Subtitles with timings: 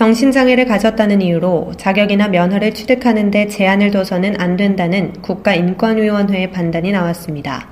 [0.00, 7.68] 정신장애를 가졌다는 이유로 자격이나 면허를 취득하는 데 제한을 둬서는 안 된다는 국가인권위원회의 판단이 나왔습니다.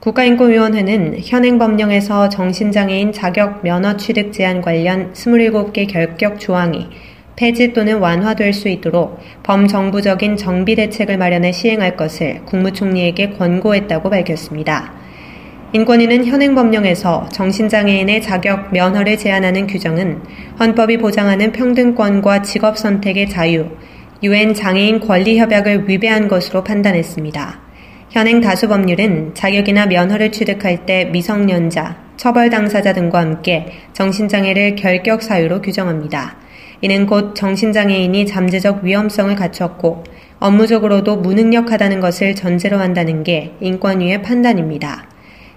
[0.00, 6.88] 국가인권위원회는 현행 법령에서 정신장애인 자격 면허 취득 제한 관련 27개 결격 조항이
[7.34, 15.03] 폐지 또는 완화될 수 있도록 범정부적인 정비 대책을 마련해 시행할 것을 국무총리에게 권고했다고 밝혔습니다.
[15.74, 20.22] 인권위는 현행 법령에서 정신장애인의 자격 면허를 제한하는 규정은
[20.60, 23.66] 헌법이 보장하는 평등권과 직업 선택의 자유,
[24.22, 27.60] 유엔 장애인 권리 협약을 위배한 것으로 판단했습니다.
[28.10, 35.60] 현행 다수 법률은 자격이나 면허를 취득할 때 미성년자, 처벌 당사자 등과 함께 정신장애를 결격 사유로
[35.60, 36.36] 규정합니다.
[36.82, 40.04] 이는 곧 정신장애인이 잠재적 위험성을 갖췄고
[40.38, 45.08] 업무적으로도 무능력하다는 것을 전제로 한다는 게 인권위의 판단입니다.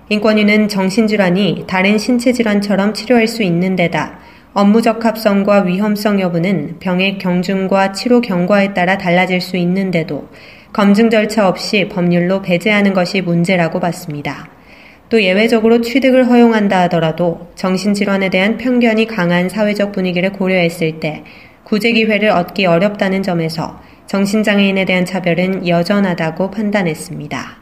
[0.09, 4.19] 인권위는 정신질환이 다른 신체질환처럼 치료할 수 있는 데다
[4.53, 10.29] 업무 적합성과 위험성 여부는 병의 경중과 치료 경과에 따라 달라질 수 있는데도
[10.71, 14.49] 검증 절차 없이 법률로 배제하는 것이 문제라고 봤습니다.
[15.09, 21.23] 또 예외적으로 취득을 허용한다 하더라도 정신질환에 대한 편견이 강한 사회적 분위기를 고려했을 때
[21.63, 27.56] 구제 기회를 얻기 어렵다는 점에서 정신장애인에 대한 차별은 여전하다고 판단했습니다.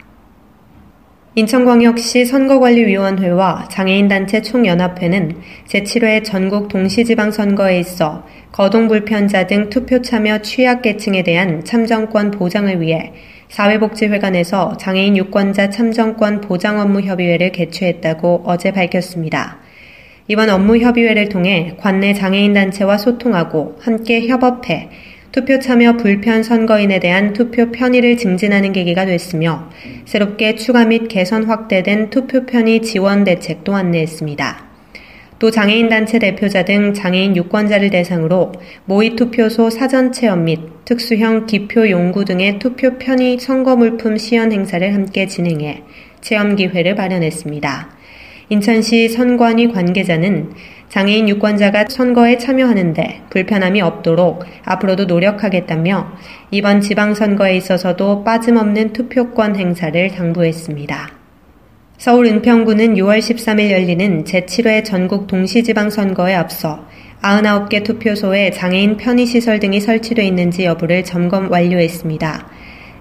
[1.38, 5.36] 인천광역시 선거관리위원회와 장애인단체 총연합회는
[5.67, 13.11] 제7회 전국 동시지방선거에 있어 거동불편자 등 투표 참여 취약계층에 대한 참정권 보장을 위해
[13.50, 19.59] 사회복지회관에서 장애인 유권자 참정권 보장 업무 협의회를 개최했다고 어제 밝혔습니다.
[20.30, 24.90] 이번 업무 협의회를 통해 관내 장애인 단체와 소통하고 함께 협업해
[25.35, 29.69] 투표 참여 불편 선거인에 대한 투표 편의를 증진하는 계기가 됐으며
[30.06, 34.66] 새롭게 추가 및 개선 확대된 투표 편의 지원 대책도 안내했습니다.
[35.38, 38.53] 또 장애인 단체 대표자 등 장애인 유권자를 대상으로
[38.85, 44.94] 모의 투표소 사전 체험 및 특수형 기표 용구 등의 투표 편의 선거 물품 시연 행사를
[44.94, 45.84] 함께 진행해
[46.22, 47.90] 체험 기회를 마련했습니다.
[48.47, 50.51] 인천시 선관위 관계자는
[50.90, 56.12] 장애인 유권자가 선거에 참여하는데 불편함이 없도록 앞으로도 노력하겠다며
[56.51, 61.12] 이번 지방선거에 있어서도 빠짐없는 투표권 행사를 당부했습니다.
[61.97, 66.85] 서울 은평구는 6월 13일 열리는 제7회 전국 동시지방선거에 앞서
[67.22, 72.47] 99개 투표소에 장애인 편의시설 등이 설치되어 있는지 여부를 점검 완료했습니다.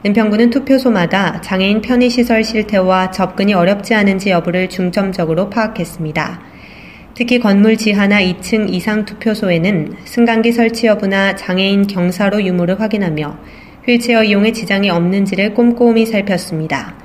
[0.06, 6.53] 은평구는 투표소마다 장애인 편의시설 실태와 접근이 어렵지 않은지 여부를 중점적으로 파악했습니다.
[7.16, 13.38] 특히 건물 지하나 2층 이상 투표소에는 승강기 설치 여부나 장애인 경사로 유무를 확인하며
[13.86, 16.96] 휠체어 이용에 지장이 없는지를 꼼꼼히 살폈습니다.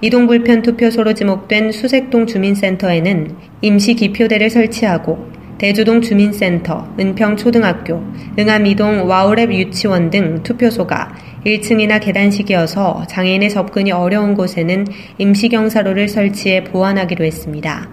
[0.00, 8.02] 이동 불편 투표소로 지목된 수색동 주민센터에는 임시 기표대를 설치하고 대주동 주민센터, 은평초등학교,
[8.36, 11.14] 응암이동 와우랩 유치원 등 투표소가
[11.46, 17.88] 1층이나 계단식이어서 장애인의 접근이 어려운 곳에는 임시경사로를 설치해 보완하기로 했습니다.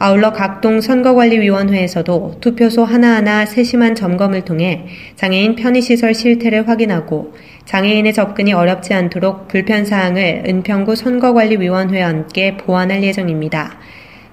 [0.00, 4.86] 아울러 각동 선거관리위원회에서도 투표소 하나하나 세심한 점검을 통해
[5.16, 13.76] 장애인 편의시설 실태를 확인하고 장애인의 접근이 어렵지 않도록 불편사항을 은평구 선거관리위원회와 함께 보완할 예정입니다.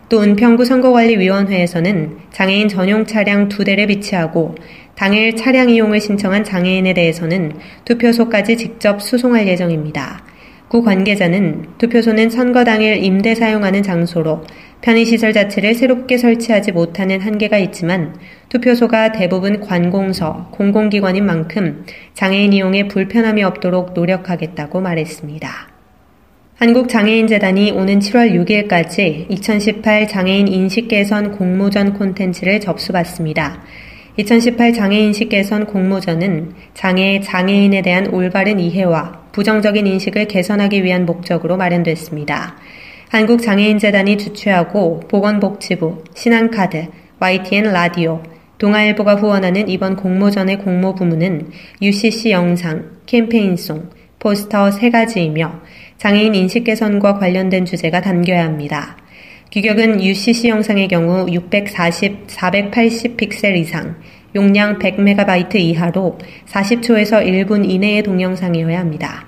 [0.08, 4.54] 또 은평구 선거관리위원회에서는 장애인 전용 차량 두 대를 비치하고
[4.94, 7.54] 당일 차량 이용을 신청한 장애인에 대해서는
[7.86, 10.35] 투표소까지 직접 수송할 예정입니다.
[10.68, 14.44] 구 관계자는 투표소는 선거 당일 임대 사용하는 장소로
[14.82, 18.16] 편의시설 자체를 새롭게 설치하지 못하는 한계가 있지만
[18.50, 25.50] 투표소가 대부분 관공서, 공공기관인 만큼 장애인 이용에 불편함이 없도록 노력하겠다고 말했습니다.
[26.58, 33.62] 한국장애인재단이 오는 7월 6일까지 2018 장애인 인식 개선 공모전 콘텐츠를 접수받습니다.
[34.18, 42.56] 2018 장애인식 개선 공모전은 장애, 장애인에 대한 올바른 이해와 부정적인 인식을 개선하기 위한 목적으로 마련됐습니다.
[43.10, 46.88] 한국장애인재단이 주최하고 보건복지부, 신한카드,
[47.20, 48.24] YTN 라디오,
[48.60, 51.50] 동아일보가 후원하는 이번 공모전의 공모 부문은
[51.82, 53.90] UCC 영상, 캠페인송,
[54.20, 55.60] 포스터 세 가지이며
[55.98, 58.96] 장애인 인식 개선과 관련된 주제가 담겨야 합니다.
[59.52, 63.98] 규격은 UCC 영상의 경우 640, 480 픽셀 이상,
[64.36, 66.18] 용량 100MB 이하로
[66.48, 69.26] 40초에서 1분 이내의 동영상이어야 합니다.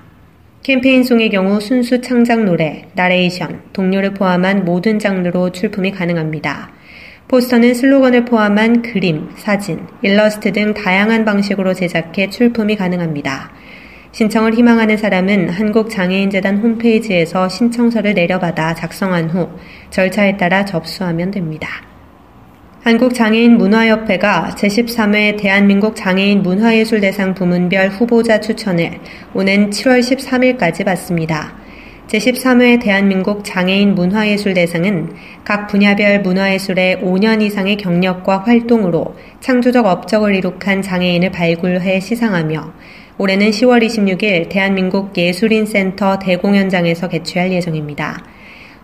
[0.64, 6.74] 캠페인송의 경우 순수 창작 노래, 나레이션, 동료를 포함한 모든 장르로 출품이 가능합니다.
[7.30, 13.54] 포스터는 슬로건을 포함한 그림, 사진, 일러스트 등 다양한 방식으로 제작해 출품이 가능합니다.
[14.12, 19.50] 신청을 희망하는 사람은 한국장애인재단 홈페이지에서 신청서를 내려받아 작성한 후
[19.90, 21.87] 절차에 따라 접수하면 됩니다.
[22.88, 29.02] 한국장애인 문화협회가 제13회 대한민국 장애인 문화예술대상 부문별 후보자 추천을
[29.34, 31.54] 오는 7월 13일까지 받습니다.
[32.08, 35.10] 제13회 대한민국 장애인 문화예술대상은
[35.44, 42.72] 각 분야별 문화예술의 5년 이상의 경력과 활동으로 창조적 업적을 이룩한 장애인을 발굴해 시상하며
[43.18, 48.24] 올해는 10월 26일 대한민국 예술인센터 대공연장에서 개최할 예정입니다.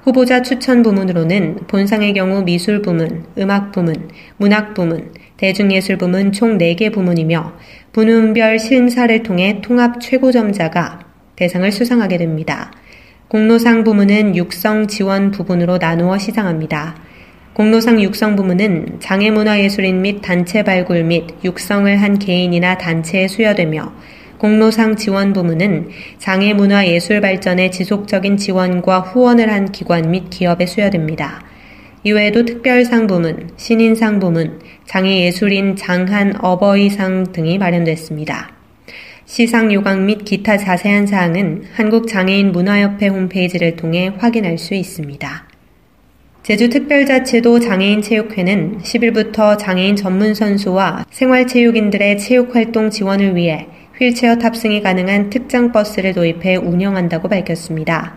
[0.04, 6.92] 후보자 추천 부문으로는 본상의 경우 미술 부문, 음악 부문, 문학 부문, 대중예술 부문 총 4개
[6.94, 7.54] 부문이며
[7.94, 11.00] 부문별 심사를 통해 통합 최고점자가
[11.38, 12.74] 대상을 수상하게 됩니다.
[13.30, 16.96] 공로상 부문은 육성 지원 부분으로 나누어 시상합니다.
[17.54, 23.94] 공로상 육성 부문은 장애문화예술인 및 단체 발굴 및 육성을 한 개인이나 단체에 수여되며
[24.44, 25.88] 공로상 지원 부문은
[26.18, 31.42] 장애 문화 예술 발전에 지속적인 지원과 후원을 한 기관 및 기업에 수여됩니다.
[32.04, 38.52] 이외에도 특별상 부문, 신인상 부문, 장애 예술인 장한 어버이상 등이 마련됐습니다.
[39.24, 45.48] 시상 요강 및 기타 자세한 사항은 한국장애인 문화협회 홈페이지를 통해 확인할 수 있습니다.
[46.44, 53.70] 제주특별자치도 장애인체육회는 10일부터 장애인 전문선수와 생활체육인들의 체육활동 지원을 위해
[54.00, 58.16] 휠체어 탑승이 가능한 특장 버스를 도입해 운영한다고 밝혔습니다.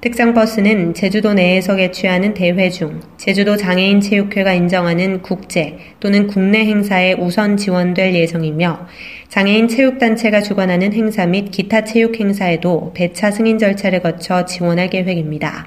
[0.00, 7.12] 특장 버스는 제주도 내에서 개최하는 대회 중 제주도 장애인 체육회가 인정하는 국제 또는 국내 행사에
[7.12, 8.86] 우선 지원될 예정이며
[9.28, 15.66] 장애인 체육단체가 주관하는 행사 및 기타 체육 행사에도 배차 승인 절차를 거쳐 지원할 계획입니다.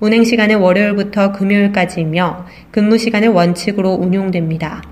[0.00, 4.91] 운행 시간은 월요일부터 금요일까지이며 근무 시간을 원칙으로 운용됩니다.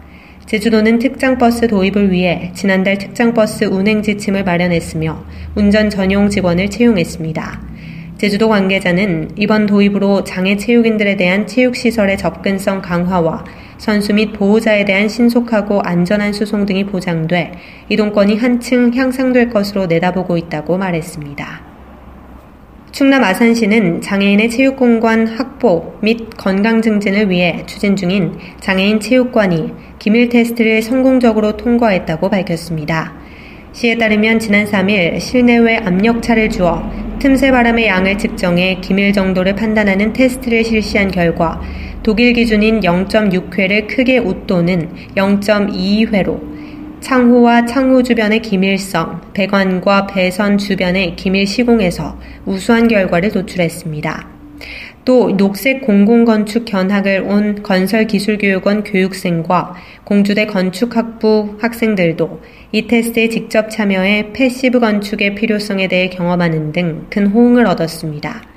[0.50, 5.24] 제주도는 특장버스 도입을 위해 지난달 특장버스 운행 지침을 마련했으며
[5.54, 7.60] 운전 전용 직원을 채용했습니다.
[8.18, 13.44] 제주도 관계자는 이번 도입으로 장애 체육인들에 대한 체육시설의 접근성 강화와
[13.78, 17.52] 선수 및 보호자에 대한 신속하고 안전한 수송 등이 보장돼
[17.88, 21.69] 이동권이 한층 향상될 것으로 내다보고 있다고 말했습니다.
[22.92, 30.82] 충남 아산시는 장애인의 체육공간 확보 및 건강 증진을 위해 추진 중인 장애인 체육관이 기밀 테스트를
[30.82, 33.14] 성공적으로 통과했다고 밝혔습니다.
[33.72, 36.82] 시에 따르면 지난 3일 실내외 압력차를 주어
[37.20, 41.60] 틈새 바람의 양을 측정해 기밀 정도를 판단하는 테스트를 실시한 결과
[42.02, 46.59] 독일 기준인 0.6회를 크게 웃도는 0.22회로
[47.00, 54.28] 창호와 창호 주변의 기밀성, 배관과 배선 주변의 기밀 시공에서 우수한 결과를 도출했습니다.
[55.06, 59.74] 또 녹색 공공건축 견학을 온 건설기술교육원 교육생과
[60.04, 62.42] 공주대 건축학부 학생들도
[62.72, 68.49] 이 테스트에 직접 참여해 passive 건축의 필요성에 대해 경험하는 등 큰 호응을 얻었습니다.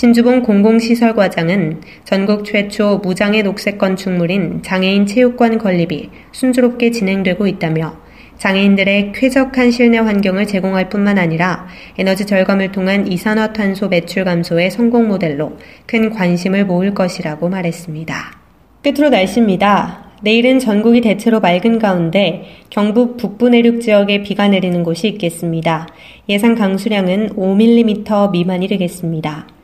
[0.00, 7.98] 신주봉 공공시설과장은 전국 최초 무장애 녹색 건축물인 장애인 체육관 건립이 순조롭게 진행되고 있다며
[8.38, 11.66] 장애인들의 쾌적한 실내 환경을 제공할 뿐만 아니라
[11.98, 18.38] 에너지 절감을 통한 이산화탄소 매출 감소의 성공 모델로 큰 관심을 모을 것이라고 말했습니다.
[18.82, 20.12] 끝으로 날씨입니다.
[20.22, 25.86] 내일은 전국이 대체로 맑은 가운데 경북 북부 내륙 지역에 비가 내리는 곳이 있겠습니다.
[26.30, 29.59] 예상 강수량은 5mm 미만이 되겠습니다.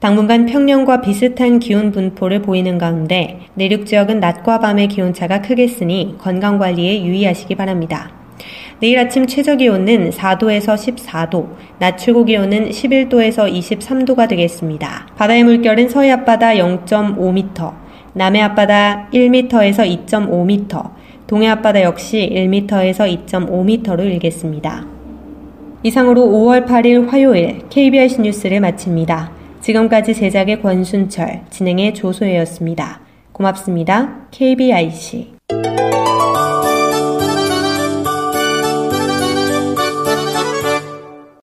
[0.00, 7.04] 당분간 평년과 비슷한 기온 분포를 보이는 가운데 내륙 지역은 낮과 밤의 기온차가 크겠으니 건강 관리에
[7.04, 8.10] 유의하시기 바랍니다.
[8.80, 15.08] 내일 아침 최저 기온은 4도에서 14도, 낮 최고 기온은 11도에서 23도가 되겠습니다.
[15.16, 17.74] 바다의 물결은 서해 앞바다 0.5m,
[18.14, 20.92] 남해 앞바다 1m에서 2.5m,
[21.26, 24.86] 동해 앞바다 역시 1m에서 2.5m로 일겠습니다.
[25.82, 29.39] 이상으로 5월 8일 화요일 KBS 뉴스를 마칩니다.
[29.60, 33.00] 지금까지 제작의 권순철, 진행의 조소혜였습니다.
[33.32, 34.26] 고맙습니다.
[34.30, 35.34] KBIC